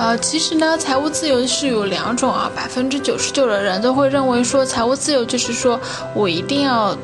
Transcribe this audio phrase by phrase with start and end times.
[0.00, 5.78] 呃，其实呢，财务自由是有两种啊，百分之九十九的人都会认为说，财务自由就是说
[6.14, 6.96] 我一定要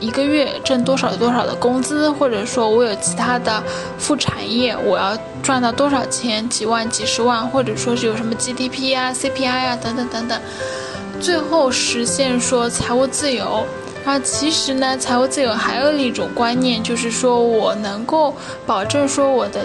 [0.00, 3.62] 一个月挣多少多少的工资，或者说我有其他的
[3.98, 10.40] 副产业，我要赚到多少钱，几万、几十万，或者说是有什么 GDP 啊、CPI 啊等等等等，
[11.20, 13.66] 最后实现说财务自由。
[14.06, 18.34] 啊，其实呢，财务自由还有一种观念，就是说我能够
[18.64, 19.60] 保证说我的。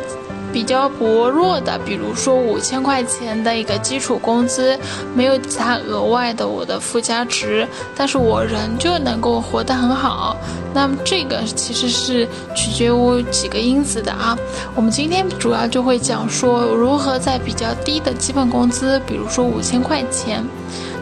[0.55, 4.79] 比较薄弱的，比如说五千块钱的一个基础工资，
[5.13, 10.37] 没有其他额外的我的附加值，但是我仍旧能够活得很好。
[10.73, 14.37] 那么这个其实是取决于几个因子的啊。
[14.73, 20.41] 我们今天主要就会讲说如何在比较低的基本工资，比如说五千块钱。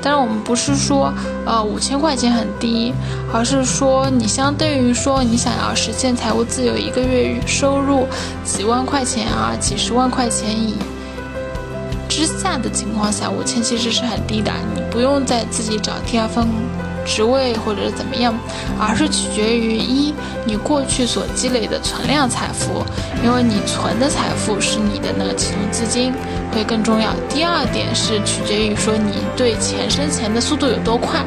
[0.04, 1.14] 当然，我们不是说，
[1.46, 2.94] 呃，五千块钱很低，
[3.34, 8.06] 而是说你相对于说你想要实现财务自由，一个月收入
[8.44, 10.76] 几万块钱啊，几十万块钱以
[12.09, 16.46] 之下的情况下，五千其实是很低的，你不用再自己找第二份。
[17.06, 18.34] 职位或者怎么样，
[18.80, 20.14] 而是取决于一
[20.46, 22.84] 你过去所积累的存量财富，
[23.23, 26.14] 因为你存的财富是你的那个启动资金
[26.52, 27.14] 会更重要。
[27.30, 31.20] 第二点是取决于说你对钱生钱的速度有多快。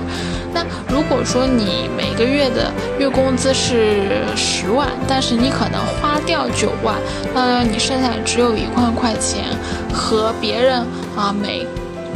[0.52, 6.96] 那如果说你每个月的月工资是十万，但是你可能花掉九万，
[7.34, 9.44] 那你剩下只有一万块钱，
[9.92, 10.80] 和别人
[11.14, 11.66] 啊每。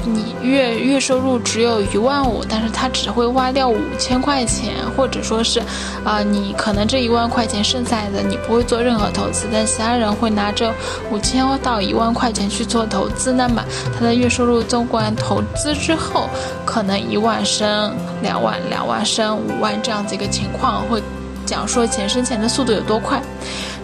[0.05, 5.61] 你月月收入只有一万五，但是他只会花掉五千块钱，或者说是，
[6.05, 10.73] 啊，你可能这一万块钱剩下的你不会做任何投资，但其他人会拿着
[11.11, 13.65] 五千到一万块钱去做投资，那么
[13.99, 16.29] 他的月收入纵观投资之后，
[16.65, 21.03] 可能一万升两万，两万升五万这样子一个情况，会
[21.45, 23.21] 讲说钱生钱的速度有多快。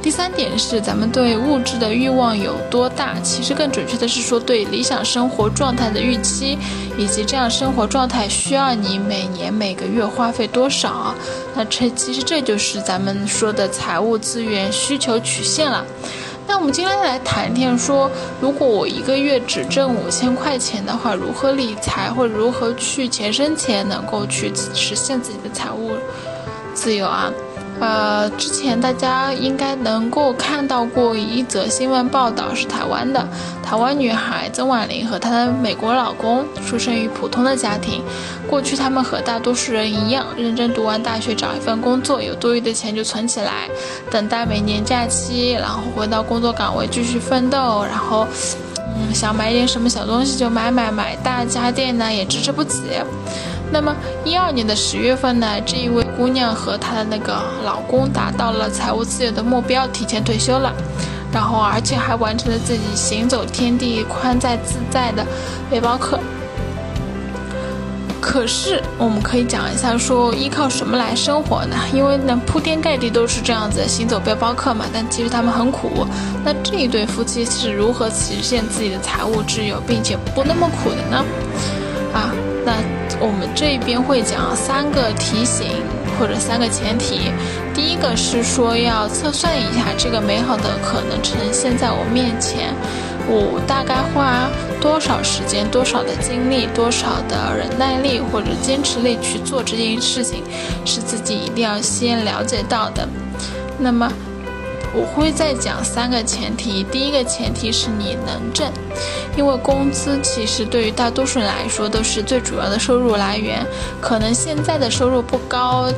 [0.06, 6.56] 第三点是咱们对物质的欲望有多大，其实更准确的是说对理想生活状态的预期，
[6.96, 11.12] 以及这样生活状态需要你每年每个月花费多少。
[11.56, 15.84] 那这其实这就是咱们说的财务资源需求曲线了。
[16.46, 18.08] 那我们今天来谈一谈说，
[18.40, 25.90] 如果我一个月只挣五千块钱的话，如何理财或者如何去钱生钱，能够去实现自己的财务
[26.74, 27.28] 自由啊？
[27.78, 33.26] 呃，之前大家应该能够看到过一则新闻报道，是台湾的
[33.62, 38.02] 台湾女孩曾婉玲和她的美国老公出生于普通的家庭。
[38.48, 43.68] 过去他们和大多数人一样，认真读完大学，找一份工作，有多余的钱就存起来，
[44.10, 47.84] 等待每年假期，然后回到工作岗位继续奋斗。
[47.84, 48.26] 然后，
[48.96, 52.82] 嗯，想买点什么小东西就买买买，大家电呢也支持不起。
[53.70, 53.94] 那么
[54.24, 60.72] 一二年的十月份呢，这一位姑娘和她的那个老公达到了财务自由的目标，提前退休了，
[61.32, 65.26] 然后而且还完成了自己行走天地宽在自在的
[65.68, 66.18] 背包客。
[68.20, 71.76] 可是我们可以讲一下，说依靠什么来生活呢？
[71.92, 76.06] 因为呢铺天盖地都是这样子行走背包客嘛，但其实他们很苦。
[76.44, 81.24] 那这一对夫妻是如何实现自己的财务自由，并且不那么苦的呢？
[82.14, 82.30] 啊，
[82.64, 82.72] 那。
[83.20, 85.66] 我们这边会讲三个提醒
[86.18, 87.30] 或者三个前提。
[87.74, 92.74] 第一个是说要测算一下这个美好的可能呈现在我面前，
[93.28, 94.48] 我大概花
[94.80, 100.42] 多少时间、多少的精力、多少的忍耐力或者坚持力去做这件事情，
[100.84, 103.06] 是自己一定要先了解到的。
[103.78, 104.10] 那么。
[104.96, 108.66] 我会再讲三个前提，第一个前提是你能挣，
[109.36, 113.64] 因为工资其实对于大多数人来说都是最主要的收入来源，
[114.00, 115.92] 可能现在的收入不高。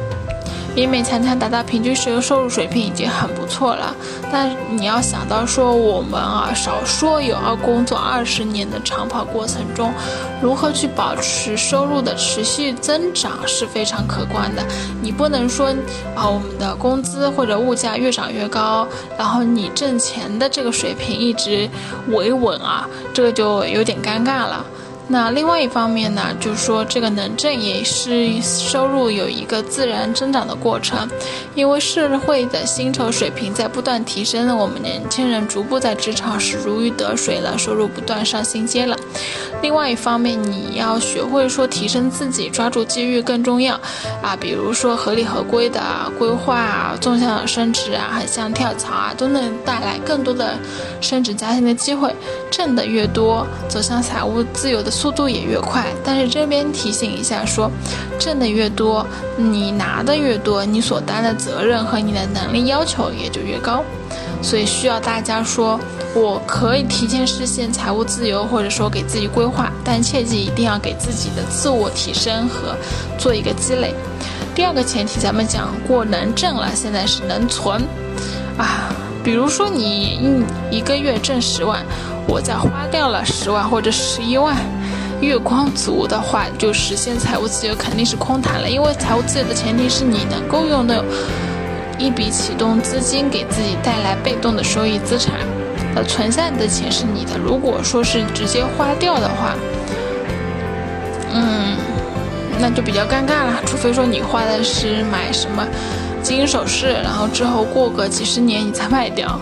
[0.79, 3.93] 勉勉强强达到平均实用收入水平已经很不错了，
[4.31, 9.93] 但你要想到说我们啊，少说有要工作二十年的长跑过程中，
[10.41, 14.63] 如何去保持收入的持续增长是非常可观的。
[15.03, 15.67] 你不能说
[16.15, 18.87] 啊，我们的工资或者物价越涨越高，
[19.19, 21.69] 然后你挣钱的这个水平一直
[22.11, 24.65] 维稳啊，这个就有点尴尬了。
[25.11, 31.09] 那另外一方面呢，就是说这个能挣也是收入有一个自然增长的过程，
[31.55, 38.98] 因为社会的薪酬水平在不断提升，我们年轻人逐步在职场是如鱼得水了，收入不断上新阶了。
[39.61, 43.75] 另外一方面，你要学会说提升自己，抓住机遇更重要
[44.23, 44.37] 啊。
[44.39, 45.81] 比如说合理合规的
[46.19, 50.57] 规划，纵向升职啊，横向跳槽啊，都能带来更多的
[51.01, 52.15] 升职加薪的机会。
[52.51, 55.85] 挣的越多，走向财务自由的速度也越快。
[56.05, 57.71] 但是这边提醒一下，说
[58.19, 59.07] 挣的越多，
[59.37, 63.85] 你拿的越多，你所担的责任和你的能力要求也就越高。
[64.43, 65.79] 所以需要大家说。
[66.15, 72.75] 我可以提前实现财务自由，或者说给自己规划，但切记一定要给自己的自我提升和
[73.19, 73.95] 做一个积累。
[74.55, 77.83] 第二个前提咱们讲过能挣了，现在是能存
[78.57, 78.89] 啊。
[79.23, 81.85] 比如说你一一个月挣十万，
[82.27, 84.57] 我再花掉了十万或者十一万，
[85.21, 88.69] 月光族的话，就实现财务自由肯定是空谈了。
[88.69, 91.05] 因为财务自由的前提是你能够用的
[91.99, 95.35] 一笔启动资金给自己带来被动的收益资产。
[95.95, 97.37] 呃，存下的钱是你的。
[97.37, 99.57] 如果说是直接花掉的话，
[101.33, 101.77] 嗯，
[102.61, 103.61] 那就比较尴尬了。
[103.67, 105.67] 除非说你花的是买什么
[106.23, 109.41] 金银首饰，然后之后过个几十年你才卖掉。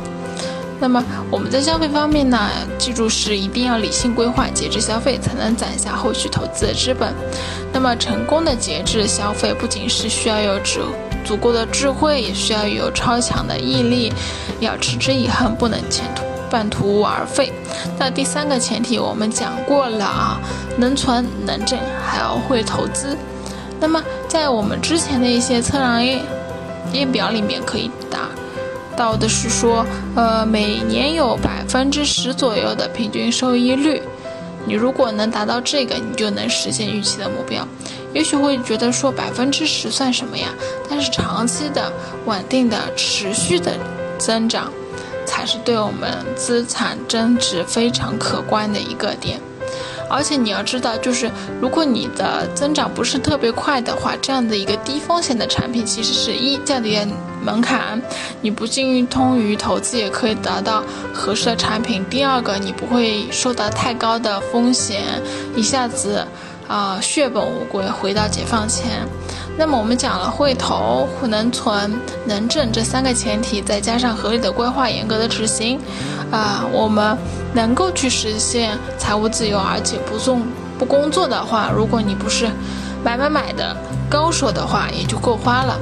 [0.78, 7.12] 那么我们在消费方面呢，记住是一定要理性规划、节制消费，才能攒下后续投资的资本。
[7.72, 10.80] 那么成功的节制消费，不仅是需要有足
[11.26, 14.12] 足够的智慧，也需要有超强的毅力，
[14.60, 16.22] 要持之以恒，不能前途。
[16.48, 17.52] 半途而废。
[17.98, 20.40] 那第三个前提我们讲过了啊，
[20.78, 21.76] 能存能挣，
[22.06, 23.18] 还要会投资。
[23.80, 26.20] 那么在我们之前的一些测量页
[26.92, 28.28] 页表里面可以达
[28.96, 29.84] 到的是说，
[30.14, 34.00] 呃，每年有百分之十左右的平均收益率。
[34.64, 37.66] 你如果能达到这个，你就能实现预期的目标。
[38.12, 40.48] 也许会觉得说百分之十算什么呀？
[40.88, 41.92] 但是长期的、
[42.24, 43.72] 稳定的、持续的
[44.18, 44.72] 增长。
[45.28, 49.40] 才是对我们资产增值非常可观的一个点，
[50.08, 51.28] 而且你要知道，就是
[51.60, 56.96] 如果你的增长不是特别快的话，这样的一个低风险的产品，其实是一降低
[57.42, 58.00] 门槛，
[58.40, 60.82] 你不精通于投资也可以得到
[61.12, 65.02] 合适的产品；第二个，你不会受到太高的风险，
[65.56, 66.24] 一下子
[66.68, 69.06] 啊血本无归，回到解放前。
[69.58, 75.80] 那么我们讲了会投、能存、能挣这三个前提，再加上合理的规划、严格的执行，
[76.30, 77.16] 啊，我们
[77.54, 80.42] 能够去实现财务自由，而且不送
[80.78, 82.50] 不工作的话，如果你不是
[83.02, 83.74] 买买买的
[84.10, 85.78] 高手的话，也就够花了。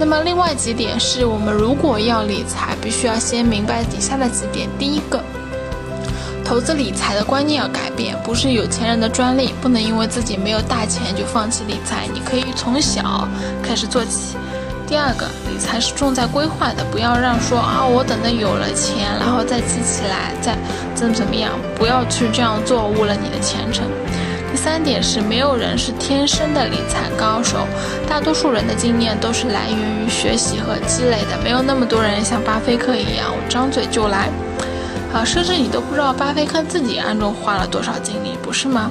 [0.00, 4.66] 那么另外几点是我们如果要理财，必须要先明白底下的几点。
[4.78, 5.22] 第一个。
[6.52, 12.06] 投资理财的观念要改变，不是有钱人的专利，不能因为自己没有大钱就放弃理财。
[12.12, 13.26] 你可以从小
[13.62, 14.36] 开始做起。
[14.86, 20.54] 第二个，理财是重在规划的，不要让说啊，我等到有了钱，然后再积起来，再
[20.94, 23.86] 怎么怎么样，不要去这样做，误了你的前程。
[24.50, 27.66] 第三点是，没有人是天生的理财高手，
[28.06, 34.28] 大多数人的经验都是来源于学习和积累的，没有那么多人像巴菲特一样，我张嘴就来。
[35.12, 38.90] 啊，甚至你都不知道巴菲特自己暗中花了多少精力，不是吗？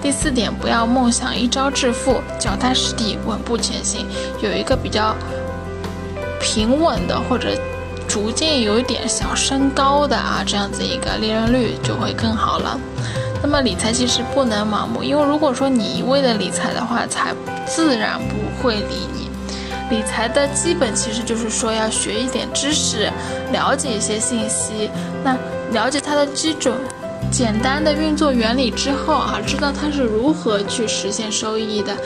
[0.00, 4.06] 第四点，不要梦想一朝致富，脚踏实地，稳步前行，
[4.40, 5.14] 有一个比较
[6.40, 7.50] 平稳的或者
[8.08, 12.78] 逐渐有一点小升高的啊，这样子一个利润率就会更好了。
[13.42, 17.34] 那么理财其实不能盲目，因为如果说你一味的理财的话，财
[17.66, 19.29] 自然不会理你。
[19.90, 23.10] 理财的基本其实就是说要学一点知识，
[23.52, 24.88] 了解一些信息。
[25.24, 25.36] 那
[25.72, 26.74] 了解它的基准、
[27.30, 31.96] 简单的运作原理之后啊，知道它是如何去实现收益的，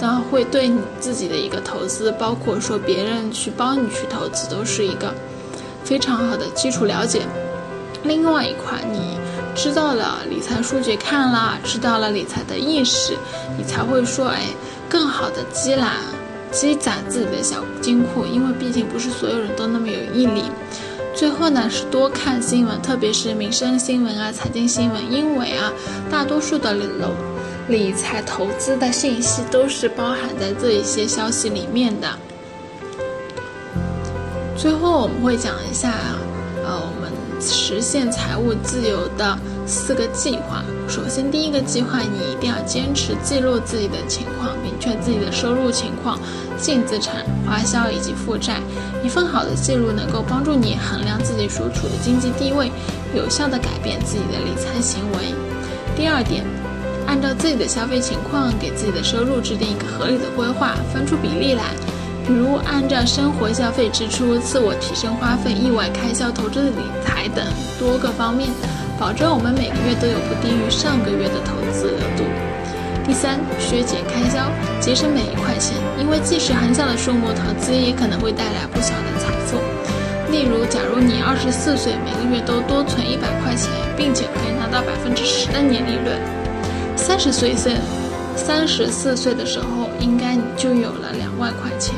[0.00, 5.14] 那会对你自己的一个投资，包括说别人去帮你去投资，都是一个
[5.84, 7.22] 非常好的基础了解。
[8.02, 9.16] 另外一块，你
[9.54, 13.16] 知道了理财数据看了，知道了理财的意识，
[13.56, 14.42] 你才会说，哎，
[14.88, 15.92] 更好的积攒。
[16.50, 20.44] 积攒自己的小金库，因为毕竟不是所有人都那么有毅力。
[21.14, 25.72] 最后呢，是多看新闻，特别是民生新闻啊、财经新闻，因为啊，
[26.10, 26.84] 大多数的理
[27.68, 32.08] 理财投资的信息都是包含在这一些消息里面的。
[34.56, 35.92] 最后我们会讲一下，
[36.64, 36.80] 呃，
[37.40, 40.62] 实现财务自由的四个计划。
[40.88, 46.18] 首先，第一个计划，你一定要坚持记录自己的情况，明确自己的收入情况、
[46.58, 48.60] 净资产、花销以及负债。
[49.04, 52.72] 一份好的记录能够帮助你衡量自己所处的经济地位，
[53.14, 55.34] 有效的改变自己的理财行为。
[55.96, 56.44] 第二点，
[57.06, 61.64] 按照自己的消费情况，给自己的收入制定一个合理的规划，分出比例来，
[62.32, 67.44] 如按照生活消费支出、自我提升花费、意外开销、投资理财等
[67.78, 68.50] 多个方面。
[68.98, 72.24] 保证我们每个月都有不低于上个月的投资额度。
[73.06, 79.56] 第三，削减开销，节省每一块钱，因为即使很小的数目投资，也可能会带来不小的财富。
[80.32, 86.18] 例如，假如你二十四岁，每个月都多存一百块钱，并且可以拿到百分之十的年利润，
[86.96, 87.76] 三十岁岁，
[88.36, 91.94] 三十四岁的时候，应该你就有了两万块钱。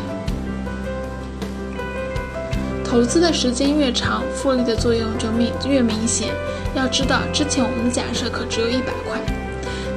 [2.90, 6.30] 投资的时间越长，复利的作用就明越明显。
[6.74, 9.20] 要知道，之前我们的假设可只有一百块。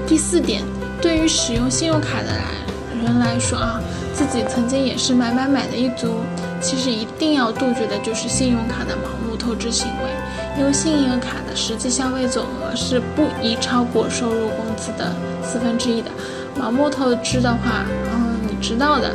[0.05, 0.61] 第四点。
[1.01, 3.81] 对于使用信用卡的来人来说啊，
[4.13, 6.21] 自己曾经也是买买买的一族。
[6.61, 10.09] 其实一定要杜绝的就是信用卡的盲目透支行为，
[10.57, 16.09] 因为信用卡的实际消费总额是不宜超过收入工资的四分之一的。
[16.57, 17.83] 盲目透支的话，
[18.13, 19.11] 嗯，你知道的，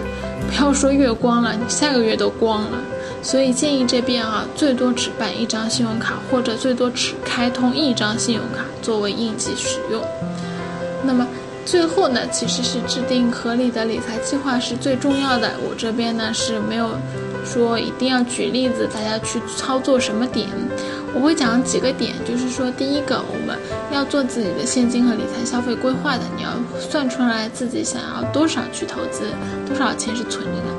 [0.47, 2.79] 不要说月光了，你下个月都光了。
[3.23, 10.03] 所以建议这边啊，最多只办一张信用卡，或者最多只开通一张信用卡作为应急使用。
[11.05, 11.27] 那么。
[11.67, 15.53] 最后呢，其实是制定合理的理财计划是最重要的。
[15.61, 16.93] 我这边呢是没有
[17.45, 20.49] 说一定要举例子，大家去操作什么点。
[21.19, 23.59] 我会讲几个点，就是说，第一个，我们
[23.91, 29.25] 要做自己的现金和理财消费规划的，你要算出来自己想要多少去投资，
[29.67, 30.71] 多少钱是存着的。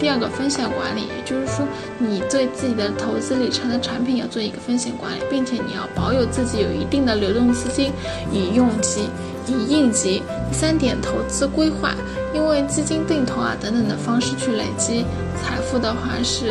[0.00, 1.64] 第二个，风险管理，也就是说，
[1.98, 7.92] 你对自己的投资理财的产品要做一个风险管理，并且你要保有自己有一定的流动资金
[8.32, 9.08] 以用急。
[9.46, 10.22] 以应急。
[10.50, 11.94] 第三点，投资规划，
[12.34, 15.04] 因为基金定投啊等等的方式去累积
[15.36, 16.46] 财富的话是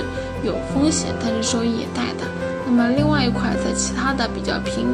[0.46, 2.43] 有风险，但是收益也大的。
[2.66, 4.88] 那么另外一块，在其他的比较频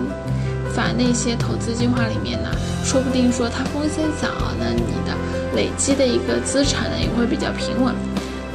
[0.73, 2.49] 繁的一些投资计划里面呢，
[2.83, 4.27] 说不定说它风险小，
[4.59, 5.15] 那你的
[5.55, 7.93] 累积的一个资产呢也会比较平稳。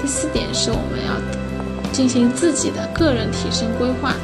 [0.01, 4.15] 第四点是我们要进行自己的个人提升规划。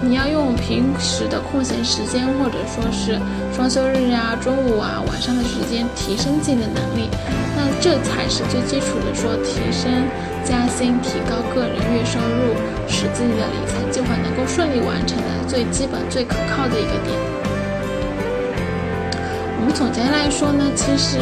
[0.00, 3.18] 你要用平时的空闲时间，或者说是
[3.52, 7.10] 双休日啊、中午啊、晚上的时间，提升自己的能力，
[7.56, 9.90] 那这才是最基础的，说提升、
[10.48, 12.56] 加薪、提高个人月收入，
[12.88, 17.14] 使自己的理财计划能够顺利完成的最基本、最可靠的一个点。
[19.58, 21.18] 我们总结来说呢，其实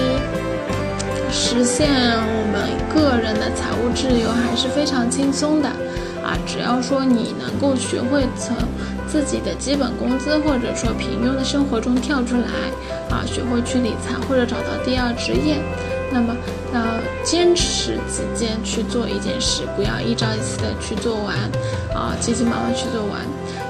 [1.32, 5.68] 实现我们个人的财务自由还是非常轻松的。
[6.22, 8.54] 啊，只要说你能够学会从
[9.08, 12.46] 自己的基本工资或者说平庸的生活中跳出来，
[13.10, 15.58] 啊，学会去理财或者找到第二职业，
[16.16, 16.34] 那么
[16.72, 16.80] 要
[17.22, 21.36] 坚持己见去做一件事，不要一朝一夕的去做完，
[21.94, 23.20] 啊，急急忙忙去做完。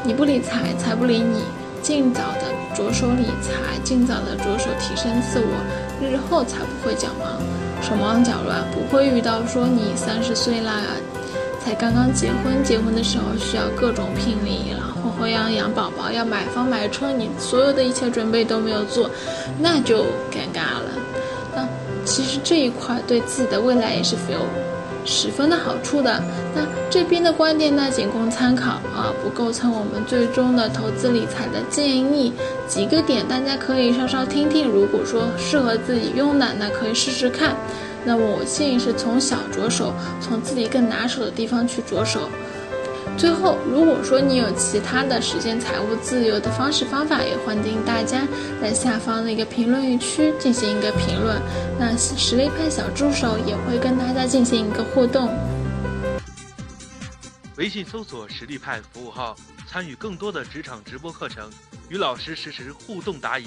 [0.04, 1.40] 你不理财，财不理你。
[1.82, 2.42] 尽早的
[2.76, 5.54] 着手理财，尽早的着手提升自我，
[6.00, 7.36] 日后才不会脚忙，
[7.82, 10.82] 手忙脚乱，不会遇到说你三十岁啦。
[11.64, 14.86] 才刚刚结婚，结婚的时候需要各种聘礼，然
[15.18, 19.10] 后要养宝宝，要买房买车，你所有的一切准备都没有做，
[19.58, 20.90] 那就尴尬了。
[22.06, 24.38] 其实这一块对自己的未来也是有
[25.04, 26.22] 十分的好处的。
[26.54, 32.32] 那这边的观点呢，仅供参考啊，不构成我们最终的投资理财的建议。
[32.66, 37.54] 几个点大家可以稍稍听听，如果说适合自己用的，那可以试试看。
[38.04, 42.20] 那么我建议是从小着手，从自己更拿手的地方去着手。
[43.16, 48.26] 最后，如果说你有其他的实现财务自由的方式方法，也欢迎大家
[48.60, 51.40] 在下方的一个评论区进行一个评论。
[51.78, 55.34] 那实力派小助手也会跟大家进行一个互动。
[57.56, 59.34] 微信搜索“实力派”服务号，
[59.66, 61.48] 参与更多的职场直播课程，
[61.88, 63.46] 与老师实时互动答疑。